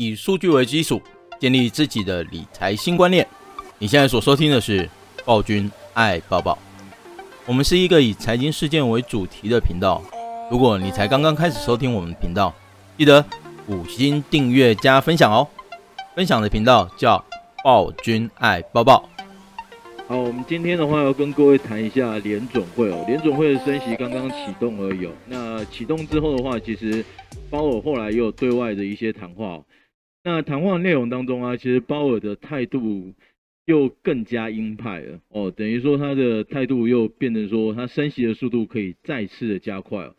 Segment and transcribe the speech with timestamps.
[0.00, 0.98] 以数据为基础，
[1.38, 3.26] 建立自己的理财新观念。
[3.78, 4.88] 你现在所收听的是
[5.26, 6.56] 暴君爱抱抱。
[7.44, 10.02] 我们是一个以财经事件为主题的频道。
[10.50, 12.54] 如果你才刚刚开始收听我们频道，
[12.96, 13.22] 记得
[13.66, 15.46] 五星订阅加分享哦。
[16.16, 17.22] 分享的频道叫
[17.62, 19.06] 暴君爱抱抱。
[20.08, 23.04] 好，我们今天的话要跟各位谈一下联总会哦。
[23.06, 25.06] 联总会的升息刚刚启动而已。
[25.26, 27.04] 那启动之后的话，其实
[27.50, 29.60] 鲍尔后来也有对外的一些谈话。
[30.22, 33.14] 那谈话内容当中啊，其实鲍尔的态度
[33.64, 35.50] 又更加鹰派了哦。
[35.50, 40.16] 等于说他的态度又变成说，他升息的速度可以再次的加快哦。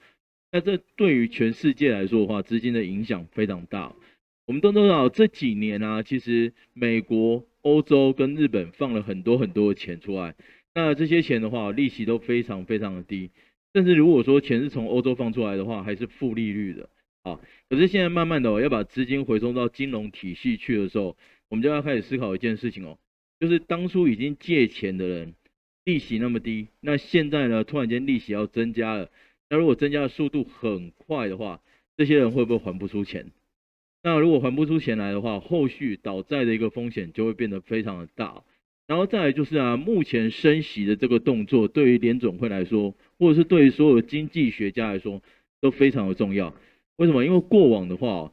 [0.51, 3.93] 那这对于全世界来说的话，资金的影响非常大。
[4.47, 7.45] 我们都知道这几年啊，其实美国。
[7.63, 10.33] 欧洲跟日本放了很多很多的钱出来，
[10.73, 13.29] 那这些钱的话，利息都非常非常的低，
[13.75, 16.89] 甚至如果说钱是从欧洲放出来的话，还是负利率的
[17.23, 17.39] 啊。
[17.69, 21.17] 可是现在慢慢的要把资金回收到金融体系去的时候，
[21.49, 22.97] 我们就要开始思考一件事情哦，
[23.39, 25.33] 就是当初已经借钱的人，
[25.83, 29.09] 利息那么低，那现在呢，突然间利息要增加了，
[29.49, 31.61] 那如果增加的速度很快的话，
[31.97, 33.31] 这些人会不会还不出钱？
[34.03, 38.43] 那如果还不出钱来的话，后续倒债的一个风险就会变得非常的大。
[38.87, 45.21] 然后再来就是啊，目前升息的这个动作，对于联总会来说，或者是对于所有经济学家来说，
[45.61, 46.55] 都非常的重要。
[47.01, 47.25] 为什么？
[47.25, 48.31] 因为过往的话，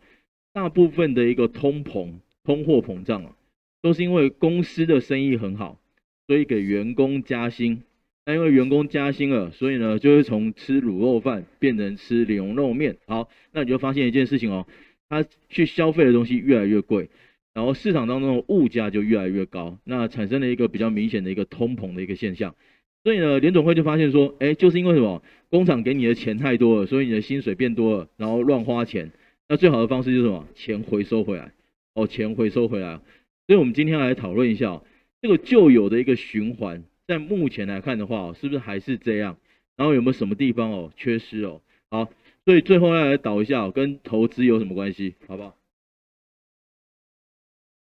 [0.53, 2.13] 大部分的一个通膨、
[2.45, 3.35] 通货膨胀啊，
[3.81, 5.81] 都是因为公司的生意很好，
[6.27, 7.83] 所以给员工加薪。
[8.27, 12.99] 那因为员工加薪了，所以呢，就会从吃卤肉饭变成吃牛肉面。
[13.07, 14.67] 好，那你就发现一件事情哦。
[15.09, 17.09] 他去消费的东西越来越贵，
[17.55, 22.55] 然后市场当中的物价就越来越高，那产生了一个比较明显的一个通膨的一个现象。
[23.05, 25.23] 所以呢，联总会就发现说，哎，就是因为什么？
[25.51, 29.11] 工厂给你的钱太多了，所以你的薪水变多了，然后乱花钱。
[29.49, 30.47] 那最好的方式就是什么？
[30.55, 31.53] 钱回收回来，
[31.95, 33.01] 哦，钱回收回来。
[33.47, 34.83] 所以我们今天来讨论一下
[35.23, 39.39] 这个旧有的一个循环，在目前来看的话，是不是还是这样？
[39.77, 41.63] 然后有没有什么地方哦缺失哦？
[41.91, 42.13] 好。
[42.45, 45.55] 所以最后要来导一下，跟投资有什么关系，好不好？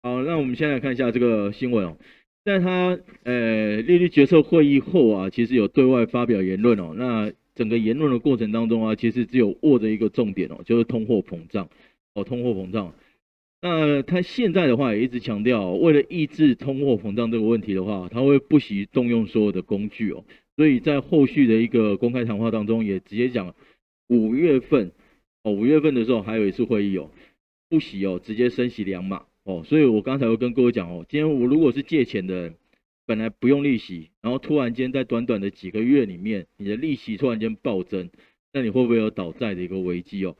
[0.03, 1.97] 好，那我们先来看一下这个新闻哦，
[2.43, 6.93] 在他呃利率决策会议后啊，其实有对外发表言论哦。
[6.95, 11.69] 那整个言论的过程当中啊，其实只有握着一个重点哦，就是通货膨胀
[12.13, 12.93] 哦，通货膨胀。
[13.61, 20.23] 那他现在的话也一直强调，为了抑制通货膨胀这个问题的话，他会不惜动用所有的工具哦。
[20.55, 23.55] 所以在后续的一个公开谈话当中，也直接讲。
[24.09, 24.91] 五月份
[25.41, 27.09] 哦，五月份的时候还有一次会议哦，
[27.69, 32.55] 不惜哦，直接升息两码哦，所以我刚才会跟各位讲哦，今天我如果是借钱的人，
[33.05, 38.09] 本来不用利息，然后突然间在短短的几个月里面，你的利息突然间暴增，
[38.53, 40.35] 那你会不会有倒债的一个危机哦？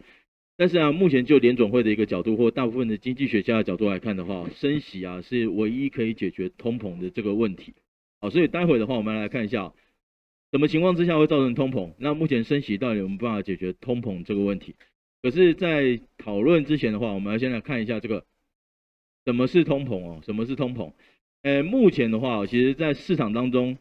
[0.58, 7.74] 但是啊，目前就联准会的一个角度或大部分的经济学家的角度来看的话，升息啊是唯一可以解决通膨的这个问题，
[8.20, 9.74] 好，所以待会的话我们来看一下。
[10.52, 11.94] 什么情况之下会造成通膨？
[11.98, 14.76] 那目前升息到底有没有办法解决通膨这个问题？
[15.22, 18.26] 可是，在讨论之前的话，我们要先来看一下这个
[19.26, 20.22] 什么是通膨哦？
[20.26, 20.92] 什么是通膨？
[21.44, 23.78] 呃，目前的话，其实在市场当中，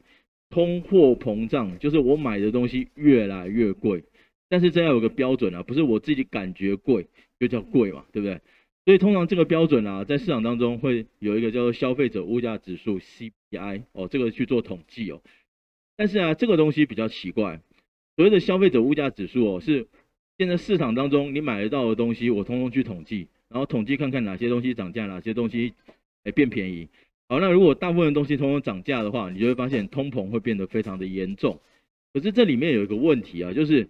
[0.49, 4.05] 通货膨胀就是我买的东西越来越贵，
[4.49, 7.07] 但是这要有个标准啊，不是我自己感觉贵
[7.39, 8.41] 就叫贵嘛，对不对？
[8.87, 15.21] 所以通常这个标准啊，在市场当中会有一个叫做消费者物价指数 CPI 哦，这个去做统计哦。
[15.97, 17.61] 但是啊，这个东西比较奇怪。
[18.17, 19.87] 所谓的消费者物价指数哦，是
[20.39, 25.75] 现在市场当中你买得到的东西，我通通去统计，然后统计看看哪些东西涨价，哪些东西
[26.25, 26.89] 哎变便宜。
[27.29, 31.61] 好，那如果大部分东西通通涨价的话，你就会发现通膨会变得非常的严重。
[32.13, 33.89] 可是这里面有一个问题啊，就是，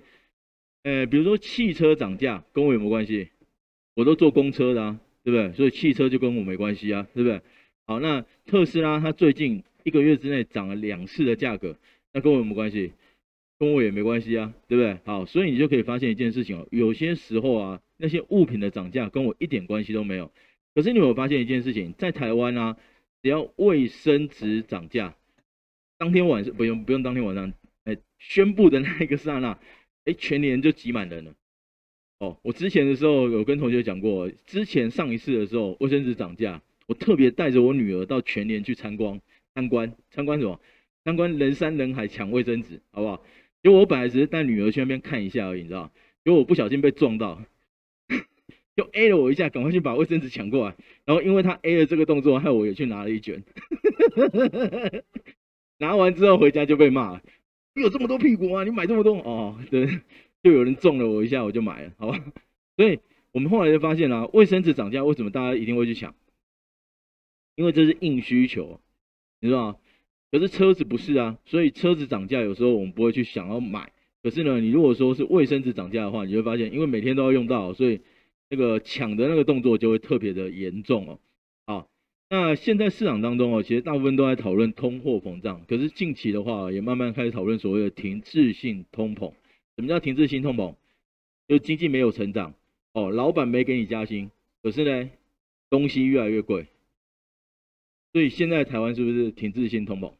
[0.82, 3.28] 呃，比如说汽车涨价跟我有没有关系？
[3.94, 5.52] 我都坐公车的啊，对不对？
[5.52, 7.40] 所以汽车就跟我没关系啊，对不对？
[7.86, 11.76] 好，那特斯拉它最近一个月之内涨了两次的价格。
[12.12, 12.92] 那跟我有什么关系？
[13.60, 14.98] 跟我也没关系啊，对不对？
[15.04, 20.32] 好，所以你就可以发现一件事情哦，有些时候啊，那些物品的涨价跟我一点关系都没有。
[20.74, 22.78] 可是你有没有发现一件事情，在台湾啊，
[23.22, 25.14] 只要卫生纸涨价，
[25.98, 27.52] 当天晚上不用不用当天晚上，
[27.84, 29.58] 哎，宣布的那一个刹那，
[30.06, 31.34] 哎，全年就挤满人了。
[32.20, 39.20] 哦，我之前的时候有跟同学讲过，之前上一次的时候卫生纸涨价，我特别带着我女儿到全年去参观
[39.54, 40.58] 参观参观什么？
[41.02, 43.22] 参观人山人海抢卫生纸，好不好？
[43.62, 45.92] 因为我本来只是带女儿去那边看一下而已，你知道？
[46.24, 47.42] 结果我不小心被撞到，
[48.76, 50.76] 就 A 了我一下，赶快去把卫生纸抢过来。
[51.04, 53.42] 然后因为他 A 了这个动作，害我也去拿了一卷。
[55.78, 57.20] 拿完之后回家就被骂，
[57.74, 58.64] 你有这么多屁股吗？
[58.64, 59.14] 你买这么多？
[59.18, 59.86] 哦，对，
[60.42, 62.22] 就有人撞了我一下，我就买了，好吧？
[62.76, 63.00] 所以
[63.32, 66.14] 我们后来就发现啊，卫生纸涨价，为什么大家一定会去抢？
[67.56, 68.80] 因为这是硬需求，
[69.40, 69.76] 你知道吗？
[70.30, 73.92] 可是车子不是啊，所以车子涨价，有时候我们不会去想要买。
[74.22, 78.00] 可是呢，你如果说是卫生纸涨价的话，你会发现，因为每天都要用到，所以
[78.48, 81.18] 那个抢的那个动作就会特别的严重哦。
[81.66, 81.88] 好，
[82.28, 89.32] 那现在市场当中哦，其实大部分都在讨论通货膨胀，可是近期的话，也慢慢开始讨论所谓的停滞性通膨。
[89.76, 90.74] 什么叫停滞性通膨？
[91.48, 92.54] 就经济没有成长
[92.92, 94.30] 哦，老板没给你加薪，
[94.62, 95.10] 可是呢，
[95.70, 96.66] 东西越来越贵。
[98.12, 100.12] 所以现在台湾是不是停滞性通膨？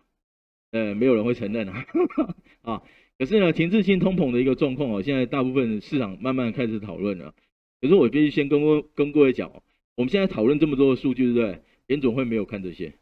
[0.70, 1.86] 呃，没有人会承认啊。
[2.62, 2.82] 啊。
[3.18, 7.34] 可是呢，停滞性通膨的一个状况哦，现在大部分市场慢慢开始讨论了。
[7.80, 9.62] 可是我必须先跟各跟各位讲哦，
[9.96, 11.60] 我们现在讨论这么多的数据，对不对？
[11.86, 12.94] 联总会没有看这些，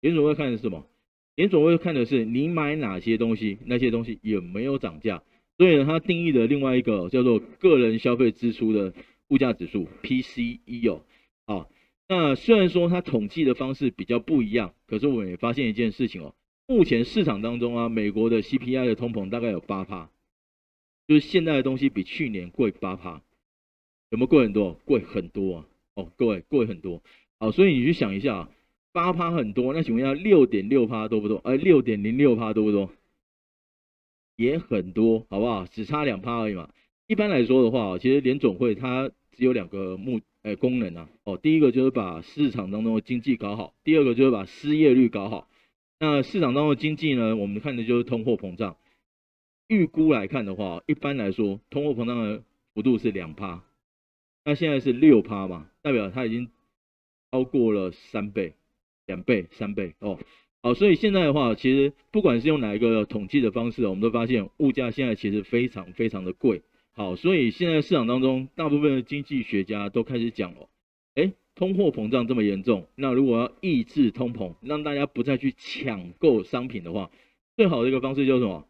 [0.00, 0.86] 联总会看的是什么？
[1.34, 5.24] 联总会看的是你买哪些东西，那些东西有没有涨价。
[5.58, 8.94] 所以呢，它定义的另外一个叫做个人消费支出的
[9.28, 11.02] 物价指数 PCE 哦。
[11.46, 11.66] 啊，
[12.08, 16.34] 那虽然说它统计的方式比较不一样，可是我们也发现一件事情哦。
[16.66, 20.08] 目前市场当中啊，美国的 CPI 的通膨大概有八趴，
[21.06, 23.20] 就是现在的东西比去年贵八趴，
[24.08, 24.72] 有没有贵很多？
[24.86, 25.66] 贵很多啊！
[25.94, 27.02] 哦，各位贵很多。
[27.38, 28.50] 好，所以你去想一下，啊
[28.92, 31.36] 八趴很多，那请问一下，六点六趴多不多？
[31.44, 32.90] 哎，六点零六趴多不多？
[34.36, 35.66] 也很多，好不好？
[35.66, 36.70] 只差两趴而已嘛。
[37.06, 41.10] 一般来说的话，其实联总会它只有两个目呃功能啊。
[41.24, 45.46] 哦，第一个就是把市场当中的经济搞好，第二个就是把失业率搞好。
[46.06, 48.76] 那市场当中的经济呢，我们看的就是通货膨胀。
[49.68, 52.42] 预估来看的话，一般来说，通货膨胀的
[52.74, 53.64] 幅度是两趴，
[54.44, 56.50] 那现在是六趴嘛，代表它已经
[57.30, 58.52] 超过了三倍、
[59.06, 60.18] 两倍、三倍哦。
[60.62, 66.60] 好，所以现在的话，其实不管是用哪一个统计的方式，我们都发现物价现在其实非常非常的贵。
[66.92, 70.68] 好，所以现在市场当中，大部分的经济学家都开始讲了，
[71.14, 71.32] 哎。
[71.56, 77.12] 通货膨胀这么严重，那如果要抑制通膨，让大家不再去抢购商品的话，
[77.56, 78.66] 最好的一个方式就是什么？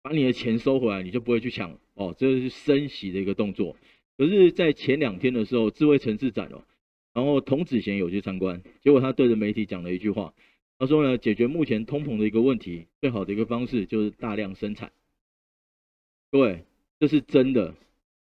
[0.00, 2.14] 把你的钱收回来，你就不会去抢哦。
[2.16, 3.76] 这是升息的一个动作。
[4.16, 6.64] 可是，在前两天的时候，智慧城市展哦，
[7.12, 10.32] 然后童子贤有去参观，结果他对着媒体讲了一句话，
[10.78, 14.90] 他说呢，解决目前通膨的一个问题，最好的一个方式就是大量生产。
[16.30, 16.64] 各位，
[16.98, 17.74] 这是真的。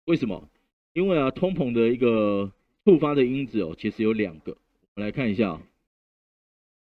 [0.05, 0.50] 为什么？
[0.93, 2.53] 因为啊，通膨的一个。
[2.84, 4.52] 触发的因子哦，其实有两个，
[4.94, 5.58] 我们来看一下。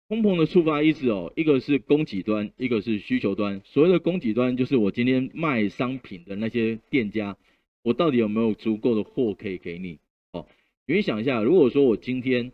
[0.09, 3.61] 通膨的触发因子哦，一个是供给端，一个是需求端。
[3.65, 7.37] 所谓的供给端，就是我今天卖商品的那些店家，
[7.83, 9.99] 我到底有没有足够的货可以给你？
[10.33, 10.47] 哦，
[10.87, 12.51] 你想一下，如果说我今天，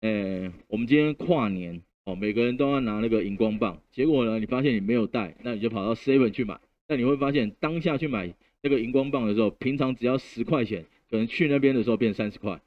[0.00, 6.58] 呃，我们今天跨年哦，每个人都要拿那个荧光棒，结果呢，你发现你没有带，那你就跑到 Seven 去买，
[6.88, 10.86] 那你会发现当下去买那个荧光棒的时候，平常只要十块钱。
[11.12, 12.62] 可能去那边的时候变三十块，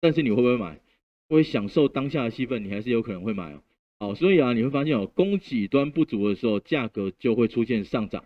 [0.00, 0.80] 但是你会不会买？
[1.28, 3.60] 会享受当下的气氛，你还是有可能会买哦。
[4.00, 8.24] 好，所以啊，你会发现哦，供给端不足的时候，价格就会出现上涨。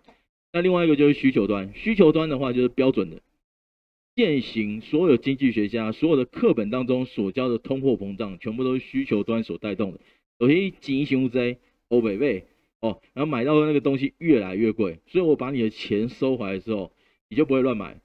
[0.53, 3.21] 那另外一个就是需求端，需求端的话就是标准的，
[4.15, 10.01] 现行所有经济学家所有的课本当中所教的通货膨胀，全部都是需求端所带动的。
[10.39, 11.59] 有些急行贼
[11.89, 12.45] 欧北贝
[12.81, 16.93] 哦，然后买到的那个东西越来越贵，所以我把你的钱收回来之后，
[17.29, 18.01] 你就不会乱买。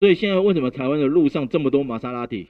[0.00, 2.46] 所以现在为什么台湾的路上这么多玛莎拉蒂？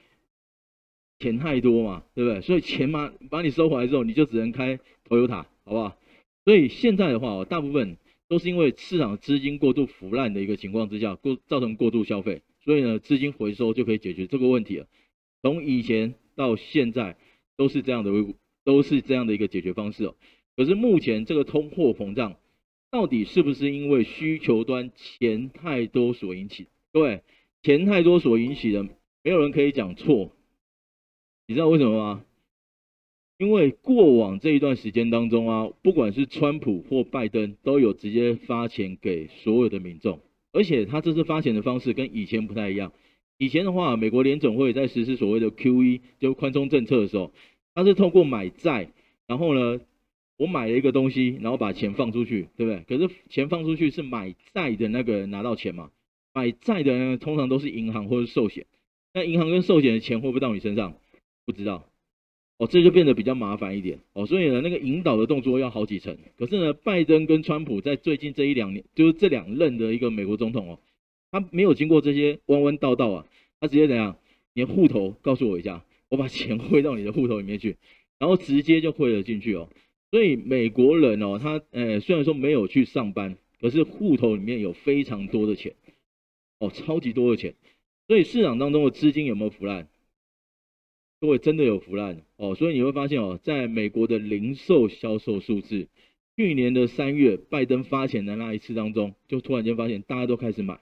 [1.19, 2.41] 钱太多嘛，对不对？
[2.41, 5.97] 所以钱嘛，把你收回来之后，你就只能开 Toyota，好不好？
[6.45, 7.97] 所以现在的话，大部分
[8.29, 14.87] 都是因为市场资金过度腐烂的一个情况之下，过造成过度消费，所以呢，资金回收就可以解决这个问题了。
[15.41, 17.17] 从以前到现在
[17.57, 18.11] 都是这样的，
[18.63, 20.15] 都是这样的一个解决方式哦。
[20.55, 22.37] 可是目前这个通货膨胀
[22.91, 26.67] 到底是不是因为需求端钱太多所引起？
[26.93, 27.23] 各位？
[27.63, 28.83] 钱太多所引起的，
[29.23, 30.31] 没有人可以讲错。
[31.47, 32.25] 你知道为什么吗？
[33.37, 40.19] 因为过往这一段时间当中啊，不管是川普或拜登，都有直接发钱给所有的民众，
[40.51, 42.91] 而且他这次发钱的方式跟以前不太一样。
[43.37, 47.31] 以前的话，美国联总会在实施所谓的 QE，就宽松政策的时候，
[47.73, 48.91] 他是透过买债，
[49.25, 49.79] 然后呢，
[50.37, 52.83] 我买了一个东西，然后把钱放出去，对不对？
[52.97, 55.91] 可是钱放出去是买债的那个人拿到钱嘛？
[56.33, 58.65] 买债的人通常都是银行或者寿险，
[59.13, 60.95] 那银行跟寿险的钱会不会到你身上？
[61.45, 61.89] 不知道，
[62.57, 64.27] 哦，这就变得比较麻烦一点哦。
[64.27, 66.17] 所以呢，那个引导的动作要好几层。
[66.37, 70.79] 可是呢，拜登跟川普在最近这一两年，就是这两任的一个美国总统哦，
[71.31, 73.25] 他没有经过这些弯弯道道啊，
[73.59, 74.17] 他直接怎样？
[74.53, 77.77] 你的户头告诉我一下，我把钱汇到你的户头里面去，
[78.19, 79.69] 然后直接就汇了进去哦。
[80.11, 85.73] 所以美国人哦，他呃虽然说没有去上班，可是户头里面有非常多的钱。
[86.59, 87.55] 哦，超级多的钱，
[88.07, 89.87] 所以市场当中的资金有没有腐烂？
[91.21, 95.87] 各位真的有腐烂哦，所以你会发现哦，在美国的零售销售数字，
[96.37, 100.79] 去年的三月拜登发钱的那一次当中，就突然间发现大家都开始买，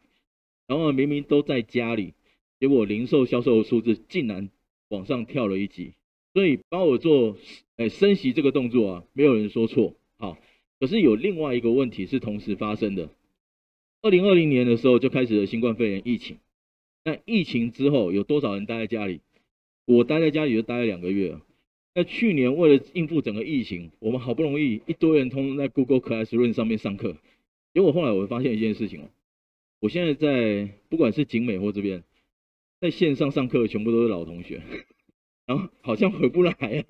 [0.67, 2.13] 然后明明都在家里，
[2.59, 4.49] 结果零售销售的数字竟然
[4.89, 5.93] 往上跳了一级。
[6.33, 7.35] 所以鲍尔做
[7.77, 10.37] 诶升息这个动作啊，没有人说错，好，
[10.79, 13.09] 可是有另外一个问题是同时发生的。
[14.01, 16.37] 二零二零年的时候就开始了新冠肺炎疫情，
[17.03, 19.21] 那疫情之后有多少人待在家里？
[19.85, 21.37] 我待在家里就待了两个月。
[21.95, 27.17] 那去年为了应付整个疫情，我们好不容易一堆人通通在 Google Classroom 上面上课，
[27.73, 29.09] 结果后来我发现一件事情哦，
[29.79, 32.03] 我现在在不管是景美或这边，
[32.79, 34.61] 在线上上课全部都是老同学。
[35.47, 36.83] 然后好像回不来啊，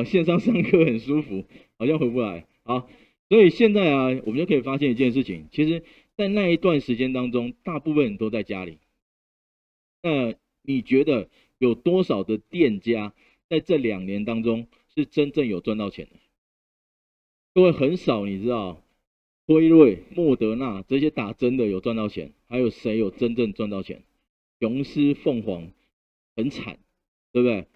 [0.00, 1.44] 啊，线上上课很舒服，
[1.78, 2.86] 好像回不来啊，
[3.32, 5.82] 所以现在啊，我们就可以发现一件事情，其实，
[6.18, 8.76] 在那一段时间当中，大部分人都在家里。
[10.02, 13.14] 那你觉得有多少的店家
[13.48, 16.16] 在这两年当中是真正有赚到钱的？
[17.54, 18.82] 各位很少，你知道，
[19.46, 24.02] 辉瑞、莫德纳这些打针的有赚到钱，还有谁有真正赚到钱？
[24.60, 25.70] 雄狮、凤凰
[26.36, 26.78] 很惨，
[27.32, 27.66] 对不对？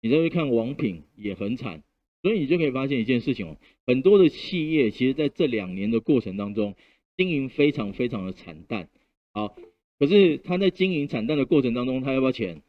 [0.00, 1.82] 你再去看王品也很惨，
[2.22, 6.76] 所以你就可以发现一件事情哦，很多的企业其实在这两年的过程当中
[7.16, 8.88] 经营非常非常的惨淡。
[9.32, 9.56] 好，
[9.98, 12.62] 可是他在经营惨淡的过程当中，他要不要钱？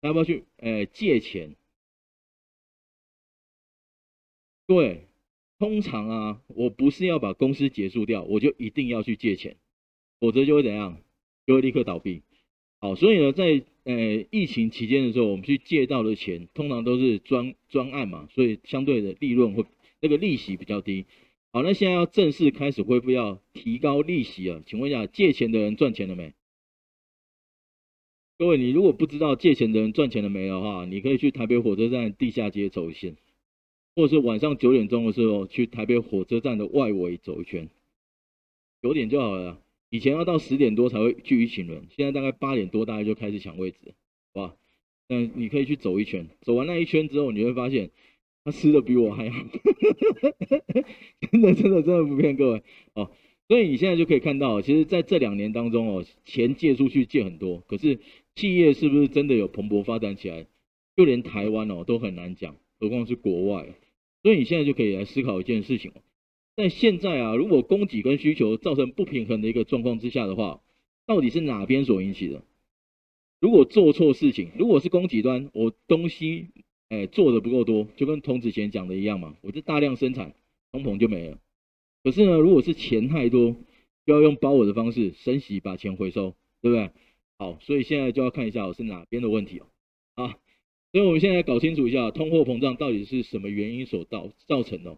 [0.00, 1.56] 他要不要去呃借钱？
[4.66, 5.06] 对，
[5.58, 9.56] 通常啊，我不是要把公司结束掉，我就一定要去借钱，
[10.18, 11.00] 否则就会怎样？
[11.46, 12.22] 就会立刻倒闭。
[12.78, 19.64] 好，所以呢，在呃疫情期间的时候，我们去借到的钱，通常都是专专案嘛，所以相对的利润会
[20.00, 21.06] 那个利息比较低。
[21.52, 24.62] 好，那现在要正式开始恢复，要提高利息啊？
[24.66, 26.34] 请问一下，借钱的人赚钱了没？
[28.38, 33.16] 各位，你如果不知道借钱的人赚钱了没的话，你可以去台北火车站地下街走一圈，
[33.94, 37.70] 或者是晚上九点钟的时候去台北火车站的外围走一圈，
[38.82, 39.62] 九点就好了。
[39.90, 43.94] 以前要到十点多才会聚一群人，现在大概八点多大概就开始抢位置，
[44.34, 44.56] 好吧？
[45.08, 47.90] 你可以去走一圈，走完那一圈之后，你会发现
[48.44, 49.44] 他吃的比我还好，
[51.30, 52.62] 真的真的真的不骗各位
[52.94, 53.10] 哦。
[53.48, 58.00] 所以你现在就可以看到，其实在这两年当中哦，钱借出去借很多，可是
[58.34, 60.46] 企业是不是真的有蓬勃发展起来？
[60.96, 63.74] 就连台湾哦都很难讲，何况是国外。
[64.22, 66.02] 所以你现在就可以来思考一件事情哦。
[66.56, 70.62] 但现在啊，如果供给跟需求造成不平衡的一个状况之下的话，
[71.06, 72.42] 到底是哪边所引起的？
[73.40, 76.48] 如果做错事情，如果是供给端，我东西
[76.88, 80.34] 哎、做的不够多，就跟童子贤讲的一样嘛，我就大量生产，
[80.72, 81.38] 通膨就没了。
[82.02, 83.54] 可是呢，如果是钱太多，
[84.06, 86.90] 就要用包尔的方式升息把钱回收，对不对？
[87.38, 89.66] 好，所以现在就要看一下我是哪边的问题哦。
[90.14, 90.38] 啊，
[90.92, 94.96] 所以我们现在搞清楚一下，通货膨胀到底是什么原因所造造成的。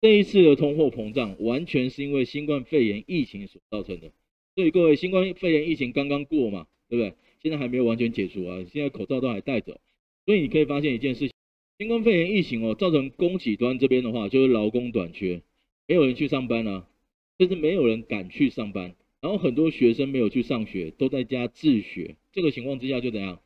[0.00, 4.12] 这一次的通货膨胀完全是因为新冠肺炎疫情所造成的，
[4.54, 7.14] 所以各位，新冠肺炎疫情刚刚过嘛，对不对？
[7.42, 9.80] 现在还没有完全解除啊，现在口罩都还戴着，
[10.24, 11.32] 所以你可以发现一件事情，
[11.78, 15.42] 新冠肺炎疫情哦，造成供给端这边的话就是劳工短缺，
[15.88, 16.88] 没有人去上班啊，
[17.38, 23.40] 甚至没有人敢去上班，然后很多学生没有去上学，都在家自学，这个情况之下就怎样？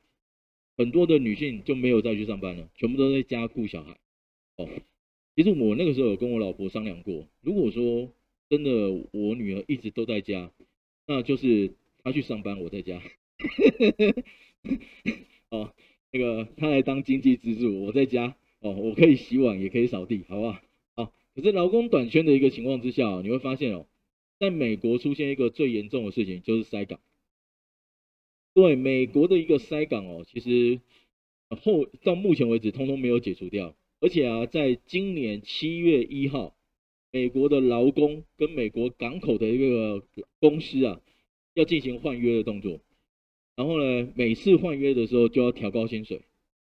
[0.77, 3.97] 很多的女性就没有再去上班了，全部都在家顾小孩，
[4.57, 4.69] 哦。
[5.35, 8.11] 其实我那个时候有跟我老婆商量过，如果说
[8.49, 10.53] 真的我女儿一直都在家，
[11.07, 11.73] 那就是
[12.03, 13.03] 她去上班，我在家。
[15.51, 15.73] 哦，
[16.11, 18.37] 那个她来当经济支柱，我在家。
[18.61, 20.61] 哦，我可以洗碗，也可以扫地，好不好？
[20.95, 21.13] 好。
[21.35, 23.87] 可是劳工短缺的一个情况之下，你会发现哦，
[24.39, 27.01] 在美国出现一个最严重的事情，就是塞港。
[28.55, 30.81] 对，美国的一个塞港哦，其实
[31.49, 33.75] 后到目前为止，通通没有解除掉。
[34.03, 36.57] 而且啊，在今年七月一号，
[37.13, 40.03] 美国的劳工跟美国港口的一个
[40.41, 41.01] 公司啊，
[41.55, 42.81] 要进行换约的动作。
[43.55, 46.23] 然后呢，每次换约的时候就要调高薪水，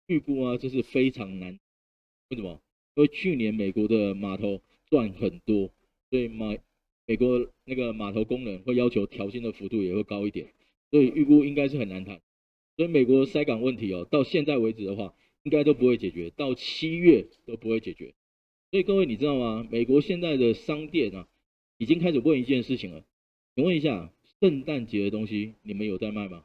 [0.06, 1.58] 预估啊，这是非常难。
[2.30, 2.62] 为什么？
[2.94, 5.72] 因为去年美国的码头赚很多，
[6.12, 6.56] 所以马
[7.08, 10.54] 美国那个码头工人会要求调薪的幅度也会高一点，
[10.92, 12.22] 所以预估应该是很难谈。
[12.78, 15.16] 所以美国塞港问题哦，到现在为止的话。
[15.46, 18.16] 应该都不会解决，到七月都不会解决。
[18.72, 19.66] 所以各位你知道吗？
[19.70, 21.28] 美国现在的商店啊，
[21.78, 23.06] 已经开始问一件事情了。
[23.54, 24.12] 请问一下，
[24.42, 26.44] 圣诞节的东西你们有在卖吗？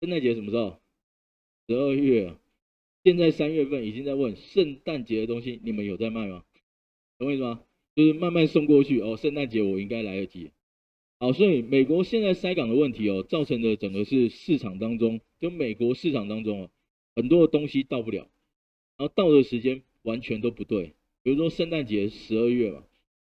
[0.00, 0.80] 圣诞节什么时候？
[1.68, 2.34] 十二月。
[3.04, 6.44] 现在三月份已经在问圣诞节的东西，你们有在卖吗？
[7.18, 7.60] 懂我意思吗？
[7.94, 9.18] 就是慢慢送过去哦。
[9.18, 10.52] 圣诞节我应该来得及。
[11.18, 16.70] 好，所以美国现在塞港的问题哦，造成的整个是市场当中，就美国市场当中哦，
[17.14, 18.28] 很多的东西到不了，
[18.96, 20.94] 然后到的时间完全都不对。
[21.22, 22.84] 比如说圣诞节十二月嘛，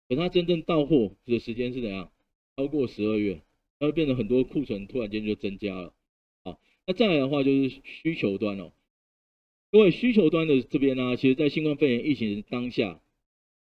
[0.08, 2.12] 等它真正到货的时间是怎样？
[2.56, 3.42] 超过十二月，
[3.80, 5.94] 它会变成很多库存突然间就增加了。
[6.44, 8.72] 好，那再来的话就是需求端哦，
[9.72, 13.02] 各位需求端的这边呢，其实在新冠肺炎疫情当下，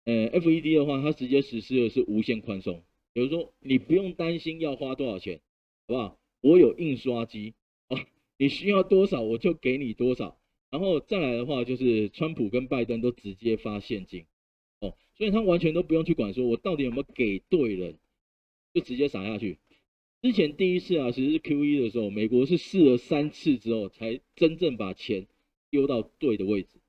[0.05, 2.83] 呃，FED 的话，它直接实施的是无限宽松。
[3.13, 5.39] 比如说，你不用担心要花多少钱，
[5.87, 6.19] 好不好？
[6.41, 7.53] 我有印刷机，
[8.37, 10.37] 你需要多少我就给你多少。
[10.69, 14.25] 然后再来的话，就是川普跟拜登都直接发现金，
[14.79, 17.99] 哦，所以他完全都不用去管说我到底有没有给对人，
[18.73, 19.59] 就直接撒下去。
[20.23, 25.27] 之前第一次啊，其实是 QE 的时候，美国是试了三次之后才真正把钱
[25.69, 26.79] 丢到对的位置。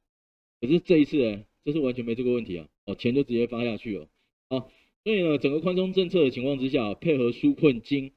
[0.62, 4.08] 可是这一次呢，这是完全没这个问题啊，哦，钱就直接发下去了，
[4.48, 4.64] 啊。
[5.02, 8.12] 所以呢，整个宽松政策的情况之下，配合纾困金，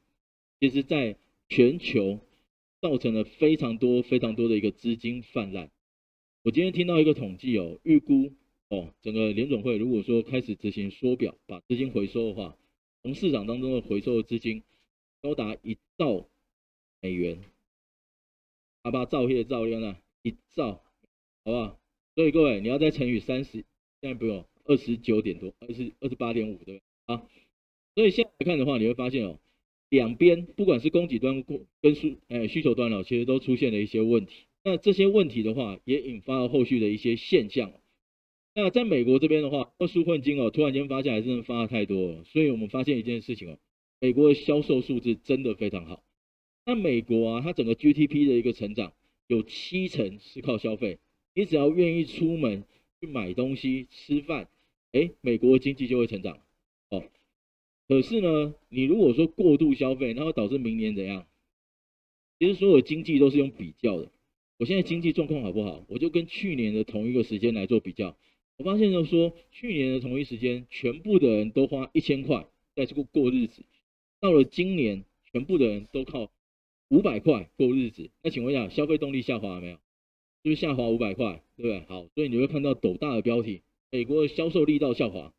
[0.62, 1.17] 其实在
[1.50, 2.22] 全球
[2.88, 5.70] 造成了非常多、非常多的一个资金泛滥。
[6.41, 8.32] 我今天听到一个统计哦，预估
[8.70, 12.56] 哦，整个联总会如果说开始执行缩表，把资金回收的话，
[13.03, 14.63] 从市场当中的回收的资金
[15.22, 16.29] 高达一兆
[17.01, 17.41] 美元，
[18.86, 20.82] 好吧，兆业兆元啊，一兆，
[21.44, 21.77] 好不好？
[22.15, 23.51] 所以各位，你要再乘以三十，
[24.00, 24.46] 现在不用。
[24.63, 27.22] 二十九点多，二十二十八点五，对啊，
[27.96, 29.39] 所以现在来看的话，你会发现哦，
[29.89, 31.44] 两边不管是供给端
[31.82, 34.46] 跟需呃需求端哦，其实都出现了一些问题。
[34.63, 37.72] 那这些问题的话，也引发了后续的一些现象。
[38.53, 42.24] 那在美国这边的话，纾困金哦，突然间发下来，真的发的太多了。
[42.25, 43.60] 所以我们发现一件事情哦，
[44.01, 46.03] 美国的销售数字真的非常好。
[46.65, 48.91] 那美国啊，它整个 GDP 的一个成长
[49.27, 51.00] 有七成是靠消费，
[51.34, 52.65] 你只要愿意出门
[53.00, 54.50] 去买东西、吃饭。
[54.91, 56.39] 哎，美国经济就会成长，
[57.88, 61.25] 可是呢，你如果说过度消费，那会导致明年怎样？
[62.39, 64.12] 其实所有经济都是用比较的。
[64.58, 65.86] 我现在经济状况好不好？
[65.88, 68.17] 我就跟去年的同一个时间来做比较。
[68.58, 73.63] 我发现就说，去年的同一时间，全部的人都花一千块在这个过日子。
[74.19, 76.32] 到了今年，全部的人都靠
[76.89, 78.10] 五百块过日子。
[78.23, 79.76] 那请问一下，消费动力下滑了没有？
[79.76, 79.80] 是
[80.43, 81.41] 不是下滑五百块？
[81.56, 81.86] 对不对？
[81.88, 83.62] 好，所以你会看到斗大的标题。
[83.91, 85.34] 美国的销售力道下滑，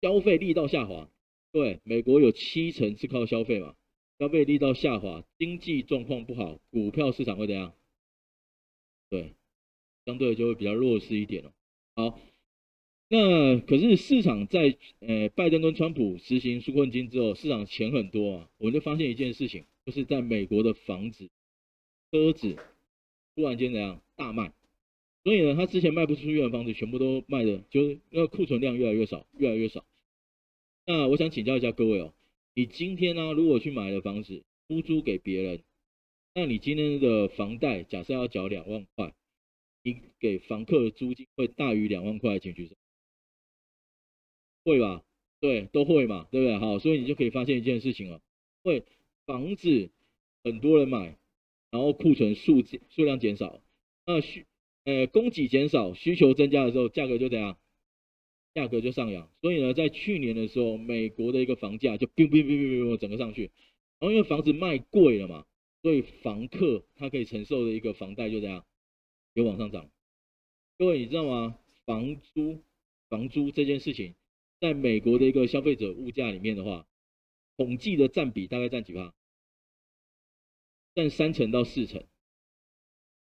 [0.00, 1.10] 消费力道下滑。
[1.52, 3.74] 对，美国有七成是靠消费嘛，
[4.18, 7.74] 消费力道下滑，经济状况不好，股票市场会怎样？
[9.08, 9.34] 对，
[10.06, 11.52] 相对就会比较弱势一点了。
[11.96, 12.20] 好，
[13.08, 21.28] 那可是市场在呃拜登跟川普实行纾困金之后，市场钱很多啊，我们就发现一件事情，就是在美国的房子、
[22.12, 22.56] 车子
[23.34, 24.52] 突然间怎样大卖。
[25.24, 29.84] 所以呢，他之前卖不出去的房子，全部都卖的，就是那个库存量越来越少，越来越少。
[30.92, 32.12] 那我想请教一下各位哦，
[32.52, 35.62] 你今天呢，如果去买了房子，出租给别人，
[36.34, 39.14] 那你今天的房贷假设要缴两万块，
[39.84, 42.74] 你给房客的租金会大于两万块，请举手。
[44.64, 45.04] 会吧？
[45.38, 46.58] 对，都会嘛，对不对？
[46.58, 48.20] 好，所以你就可以发现一件事情了，
[48.64, 48.82] 会
[49.26, 49.90] 房子
[50.42, 51.16] 很多人买，
[51.70, 53.62] 然后库存数数量减少，
[54.06, 54.44] 那需。
[54.82, 57.56] 呃，供给减少，需求增加的时候，价格就怎样？
[58.54, 59.30] 价格就上扬。
[59.40, 63.50] 所以呢，在去年的时候，美国的一个房价就砰砰砰砰砰整个上去。
[63.98, 65.46] 然后因为房子卖贵了嘛，
[65.82, 68.64] 所以房客他可以承受的一个房贷就这样
[69.34, 69.90] 有往上涨。
[70.78, 71.58] 各位你知道吗？
[71.84, 72.62] 房租，
[73.08, 74.14] 房租这件事情，
[74.60, 76.86] 在美国的一个消费者物价里面的话，
[77.56, 79.14] 统计的占比大概占几趴？
[80.94, 82.04] 占三成到四成。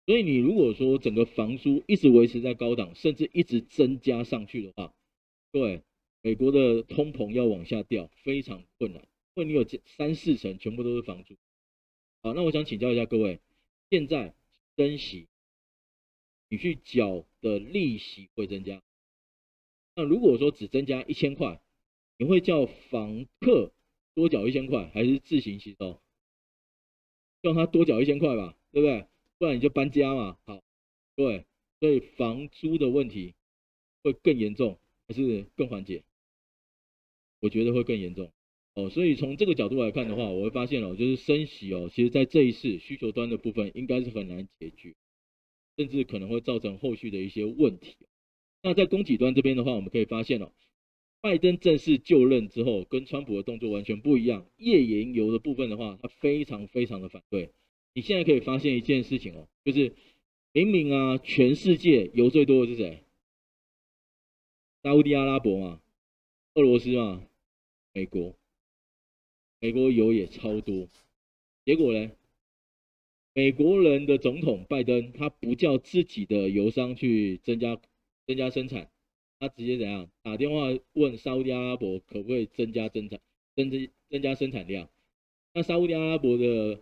[0.06, 4.94] 所以你如果说整个房租一直维持在高档，甚至一直增加上去的话，
[5.50, 5.82] 对，
[6.22, 9.02] 美国的通膨要往下掉非常困难，
[9.34, 11.36] 因为你有三四成全部都是房租。
[12.22, 13.40] 好，那我想请教一下各位，
[13.90, 14.34] 现在
[14.76, 15.28] 升息，
[16.48, 18.82] 你去缴的利息会增加？
[19.94, 21.60] 那如果说只增加一千块，
[22.18, 23.72] 你会叫房客
[24.14, 26.00] 多缴一千块，还是自行吸收？
[27.42, 29.06] 叫他多缴一千块吧，对不对？
[29.38, 30.60] 不然你就搬家嘛，好，
[31.14, 31.46] 对，
[31.78, 33.34] 所以房租的问题
[34.02, 36.04] 会更严重还是更缓解？
[37.40, 38.30] 我觉得会更严重
[38.74, 38.90] 哦。
[38.90, 44.94] 所以从这个角度来看的话，我会发现哦，就是升息哦，其实在这一次需求端的部分应该是很难解决，
[45.76, 47.96] 甚至可能会造成后续的一些问题。
[48.62, 50.52] 那在供给端这边的话，我们可以发现哦，
[51.20, 54.46] 拜登正式就任之后，跟川普的动作完全不一样。
[54.56, 57.52] 页岩油的部分的话，他非常非常的反对。
[57.94, 59.94] 你现在可以发现一件事情哦，就是
[60.52, 63.04] 明明啊，全世界油最多的是谁？
[64.88, 65.82] 沙乌地阿拉伯嘛，
[66.54, 67.22] 俄罗斯嘛，
[67.92, 68.34] 美国。
[69.60, 70.88] 美国油也超多。
[71.66, 72.10] 结果呢，
[73.34, 77.78] 美国人的总统拜登他不叫自己的油商去增加
[78.26, 78.90] 增加生产，
[79.38, 83.20] 他直接怎样打电话问沙乌地阿拉伯可不可以增加增产
[83.56, 84.88] 增增增加生产量？
[85.52, 86.80] 那沙乌地阿拉伯的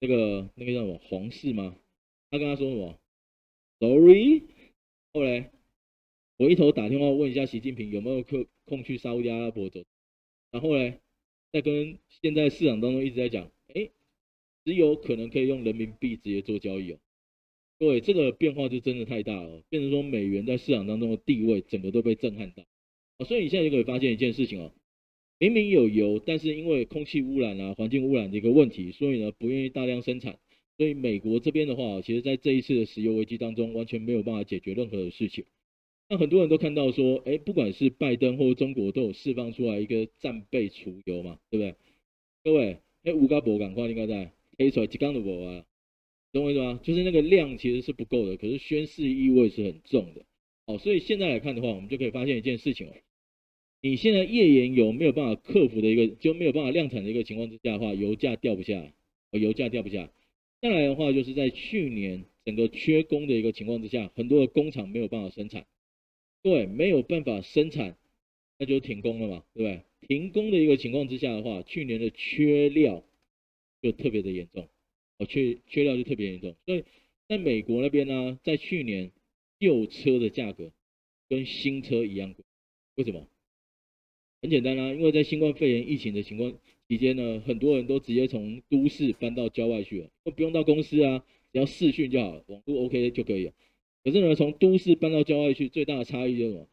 [0.00, 1.76] 那个那个叫什么皇室吗？
[2.28, 2.98] 他跟他说什么
[3.78, 4.42] ？Sorry。
[5.12, 5.52] 后来
[6.38, 9.84] 回头打电话问一下习近平有没有空空去沙乌地阿拉伯走，
[10.50, 10.94] 然后呢，
[11.50, 13.88] 再跟现在市场当中一直在讲，哎，
[14.62, 16.98] 只有可能可以用人民币直接做交易哦。
[17.78, 22.64] 各位，这个变化就真的太大了，变成说美元在市场当中的地位整个都被震撼到。
[23.24, 24.74] 所以你现在就可以发现一件事情哦。
[25.38, 30.38] 明明有油，但是因为空气污染啊、环境污染的一个问题，所以呢不愿意大量生产。
[30.76, 35.46] 所以美国这边的话，其实在这一次的石油危机当中，完全没有办法解决任何的事情。
[36.08, 41.74] 那很多人都看到说，哎，不管是拜登或者中国，都有释放出来一个战备储油嘛，对不对？
[42.44, 45.64] 各位，哎，五嘎博赶快应该在黑出来几缸的博啊，
[46.32, 46.78] 懂我意思吗？
[46.82, 50.24] 就是那个量其实是不够的，可是宣示意味是很重的。
[50.66, 52.92] 好，所以现在来看的话，我们就可以发现一件事情哦。
[53.82, 58.92] 你现在页岩油没有办法克服的一个，就没有办法量产的一个情况之下的话，油价掉不下来，
[59.32, 60.10] 油价掉不下来。
[60.60, 65.66] 再来的话，就是在去年整个缺工的一个情况之下，很多的工厂没有办法生产，
[66.42, 67.96] 对，没有办法生产，
[68.58, 69.82] 那就停工了嘛，对不对？
[70.06, 73.02] 停工的一个情况之下的话，去年的缺料
[73.82, 74.68] 就特别的严重，
[75.18, 76.54] 哦，缺缺料就特别严重。
[76.64, 76.84] 所以
[77.28, 79.10] 在美国那边呢，在去年
[79.58, 80.70] 旧车的价格
[81.28, 82.44] 跟新车一样贵，
[82.94, 83.26] 为什么？
[84.42, 86.56] 很简单啦、啊，因为在新冠肺炎疫情的情况
[86.88, 93.52] 期间呢，很多人都直接从都市搬到郊外去了，都不用到公司啊，只要视讯就好了，网络 OK 就可以了。
[94.06, 96.68] 可是呢，从都市搬到郊外去，最大的差异就是什么？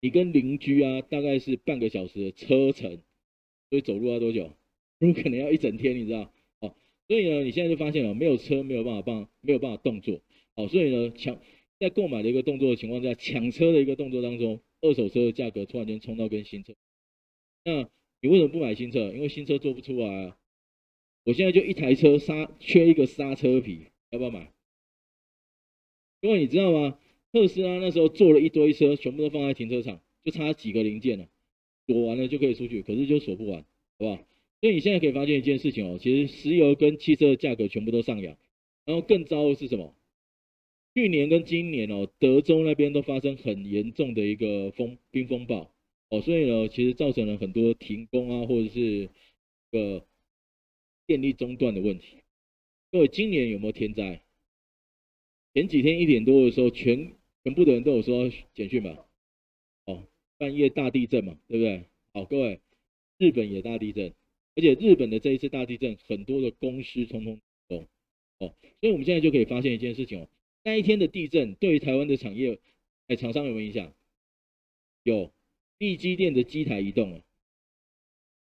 [0.00, 2.98] 你跟邻居啊，大概是半个小时的车程，
[3.70, 4.50] 所以走路要多久？
[4.98, 6.32] 有可能要一整天，你知道？
[6.58, 6.74] 哦，
[7.06, 10.20] 所以呢，你现在就发现了，没有车没有办法帮，没有办法动作。
[10.56, 11.40] 哦，所以呢，抢
[11.78, 16.74] 在购买的一个动作的情况下，抢车的一个动作当中，二手车的价格突然间冲到跟新车。
[17.64, 17.88] 那
[18.20, 19.12] 你为什么不买新车？
[19.12, 20.36] 因为新车做不出来啊！
[21.22, 24.52] 我现在就一台车刹缺一个刹车皮，要不要买？
[26.26, 26.98] 因为你知道吗？
[27.32, 31.28] 特斯拉那时候做了一堆车，全部都放在停车场，就差几个零件了，
[31.86, 33.66] 锁完了就可以出去，可是就锁不完，好
[33.98, 34.16] 不好？
[34.60, 38.36] 所以你现在可以发现一件事情哦，其实石油跟汽车的价格全部都上扬，
[38.84, 39.94] 然后更糟的是什么？
[40.94, 45.70] 去年跟今年哦，德州那边都发生很严重的一个风冰风暴。
[46.08, 49.10] 哦，所以呢，其实造成了很多停工啊，或者是
[49.70, 50.04] 个
[51.06, 52.18] 电力中断的问题。
[52.90, 54.22] 各位，今年有没有天灾？
[55.56, 59.06] 前几天一点多的时候，全全部的人都有说简讯吧？
[59.86, 61.84] 哦，半夜大地震嘛，对不对？
[62.12, 62.60] 好，各位，
[63.16, 64.12] 日本也大地震，
[64.54, 67.86] 而且日本的这一次大地震，很多的公司通通哦
[68.38, 70.28] 哦，所以我们现在就可以发现一件事情哦，
[70.62, 72.58] 那一天的地震对于台湾的产业，
[73.06, 73.94] 哎，厂商有没有影响？
[75.04, 75.32] 有。
[75.78, 77.22] 地基电的机台移动了，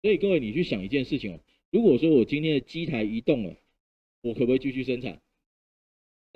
[0.02, 1.40] 所以各位，你去想一件事情哦。
[1.70, 3.56] 如果说我今天的机台移动了，
[4.22, 5.20] 我可不可以继续生产？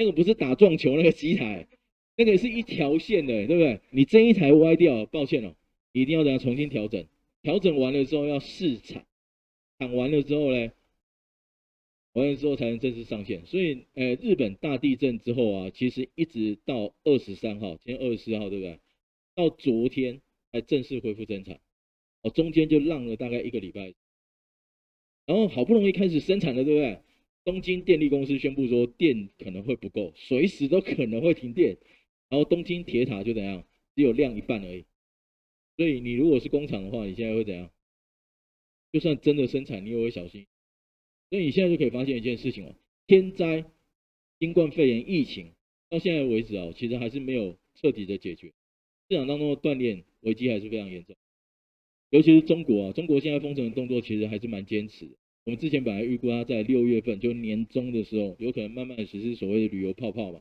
[0.03, 1.69] 那个不是打撞球那个机台，
[2.17, 3.81] 那个是一条线的，对不对？
[3.91, 5.55] 你这一台歪掉，抱歉哦，
[5.93, 7.07] 一定要等它重新调整。
[7.43, 9.07] 调整完了之后要试产，
[9.79, 10.73] 产完了之后呢，
[12.15, 13.47] 完了之后才能正式上线。
[13.47, 18.81] 所以，呃，日本大地震之后啊，其实一直到二十三号，今天二十四号，对不对？
[19.37, 20.21] 到昨天。
[20.53, 21.59] 才正式恢复生产，
[22.21, 23.95] 哦，中间就浪了大概一个礼拜，
[25.25, 26.99] 然后好不容易开始生产了，对不对？
[27.45, 31.77] 东京电力公司宣布说电可能会不够，随时都可能会停电，
[32.29, 33.65] 然后东京铁塔就怎样，
[33.97, 34.85] 只有亮一半而已。
[35.77, 37.71] 所以你如果是工厂的话，你现在会怎样？
[38.93, 40.47] 就算真的生产，你也会小心。
[41.31, 42.75] 所以你现在就可以发现一件事情哦，
[43.07, 43.65] 天灾、
[44.39, 45.53] 新冠肺炎疫情
[45.89, 48.53] 到现在为止哦，其实还是没有彻底的解决。
[49.09, 51.17] 市场当中的断链危机还是非常严重，
[52.11, 55.17] 尤其是中国啊，中国现在封城的动作其实还是蛮坚持的。
[55.45, 60.41] 我们之前本来预估它在六月份就年中的时候，有可能慢慢的实施所谓的旅游泡泡嘛，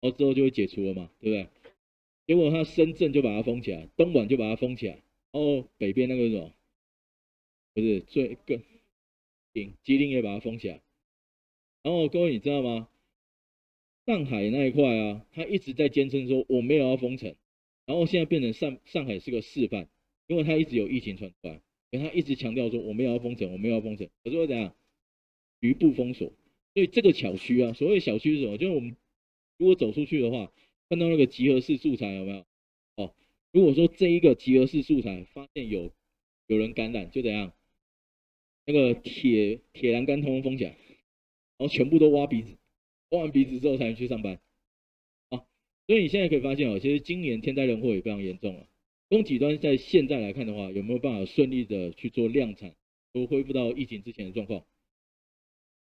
[0.00, 1.48] 然后之后就会解除了嘛，对不对？
[2.26, 4.94] 结果它深圳就把它封起来，东莞就把它封起来，
[5.32, 6.52] 然后北边那个什么，
[7.74, 8.62] 不是最更，
[9.82, 10.80] 吉林也把它封起来。
[11.82, 12.88] 然后各位你知道吗？
[14.06, 17.34] 上海那一块啊，他一直在坚称说我没有要封城。
[17.84, 19.88] 然后现在变成上上海是个示范，
[20.26, 24.08] 因为他一直有疫情传出来，所以他一直强调说我们要封城，我们要封城。
[24.22, 24.74] 可是会怎样？
[25.60, 26.32] 局部封锁。
[26.74, 28.58] 所以这个小区啊，所谓小区是什么？
[28.58, 28.94] 就是我们
[29.56, 30.52] 如果走出去的话，
[30.88, 32.46] 看到那个集合式素材有没有？
[32.96, 33.14] 哦，
[33.52, 35.90] 如果说这一个集合式素材发现有
[36.46, 37.52] 有人感染，就怎样？
[38.66, 40.76] 那个铁铁栏杆通风封起来，
[41.56, 42.58] 然后全部都挖鼻子，
[43.08, 44.38] 挖完鼻子之后才能去上班。
[45.30, 45.42] 啊，
[45.86, 48.67] 所以你现在可以发现哦，其实今年天灾人祸也非常严重了。
[49.08, 52.74] 供给端在现在来看的话，有没有办法顺利的去做量产，
[53.12, 54.64] 都恢复到疫情之前的状况？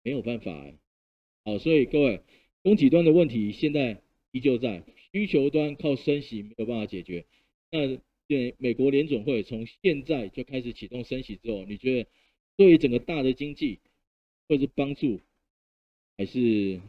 [0.03, 0.73] 没有办法。
[1.45, 2.21] 好，所以各位，
[2.63, 4.83] 供给端的问题现在依旧在，
[5.13, 7.25] 需求端靠升息没有办法解决。
[7.71, 12.11] 那对美国联准会从现在就开始启动升息之后，你觉得
[12.57, 13.79] 对于整个大的经济
[14.49, 15.21] 会是帮助，
[16.17, 16.81] 还是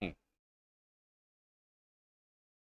[0.00, 0.14] 哎？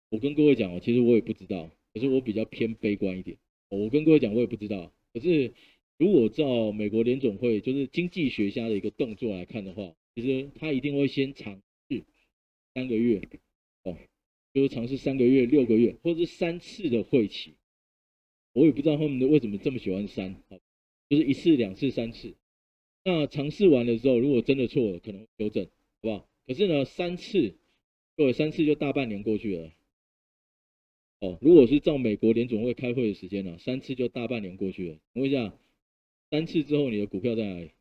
[0.09, 1.69] 我跟各位讲哦，其实我也不知道。
[1.93, 3.37] 可是我比较偏悲观一点，
[3.69, 4.91] 我跟各位讲，我也不知道。
[5.13, 5.53] 可是
[5.97, 12.03] 如果照美国联总会就是经济学家的一个动作来看的话，其实他一定会先尝试
[12.73, 13.21] 三个月，
[13.83, 13.95] 哦，
[14.53, 17.53] 就是尝试三个月、六个月，或者是三次的会期。
[18.53, 20.59] 我也不知道他们的为什么这么喜欢三，好，
[21.09, 22.35] 就是一次、两次、三次。
[23.03, 26.29] 那尝试完了之后，如果真的错了，可能纠正，好不好？
[26.47, 27.55] 可是呢，三次，
[28.15, 29.71] 各位三次就大半年过去了。
[31.23, 34.97] 哦，如果是照美国联总会开会的时间呢，三次就大半年过去了。
[35.13, 35.57] 我问一下，
[36.29, 37.71] 三次之后你的股票在哪里？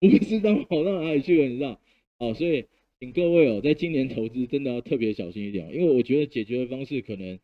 [0.00, 1.80] 我 不知道跑到哪里去了，你知道？
[2.18, 2.66] 哦，所以
[3.00, 7.40] 请各位哦，在今年投资真的要特别小心一点，因为我觉得解决的方式可能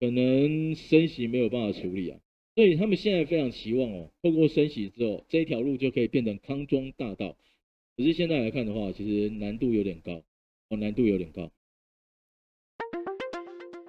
[0.00, 2.18] 可能升息没有办法处理啊。
[2.56, 7.38] 所以他们现在非常期望哦，透过升息之后，这一条路就可以变成康庄大道。
[7.96, 10.24] 可是现在来看的话，其实难度有点高，
[10.68, 11.52] 哦，难度有点高。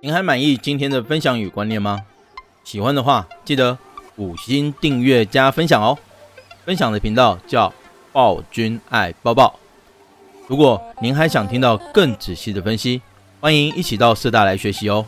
[0.01, 2.05] 您还满意今天的分享与观念吗？
[2.63, 3.77] 喜欢的话，记得
[4.15, 5.97] 五星订阅加分享哦。
[6.63, 7.73] 分享的频道叫
[8.13, 9.59] 暴君爱抱抱。
[10.47, 13.01] 如果您还想听到更仔细的分析，
[13.41, 15.05] 欢迎一起到社大来学习哦。